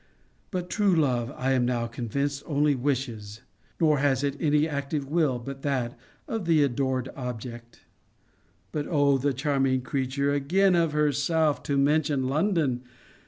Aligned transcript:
But 0.49 0.71
true 0.71 0.95
love, 0.95 1.31
I 1.37 1.51
am 1.51 1.63
now 1.63 1.85
convinced, 1.85 2.41
only 2.47 2.73
wishes: 2.73 3.41
nor 3.79 3.99
has 3.99 4.23
it 4.23 4.35
any 4.39 4.67
active 4.67 5.07
will 5.07 5.37
but 5.37 5.61
that 5.61 5.95
of 6.27 6.45
the 6.45 6.63
adored 6.63 7.09
object. 7.15 7.81
But, 8.71 8.87
O 8.87 9.19
the 9.19 9.31
charming 9.31 9.81
creature, 9.83 10.33
again 10.33 10.73
of 10.73 10.93
herself 10.93 11.61
to 11.69 11.77
mention 11.77 12.27
London! 12.27 12.81